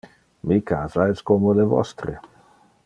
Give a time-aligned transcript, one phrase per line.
[0.51, 2.19] Mi casa es como le vostre.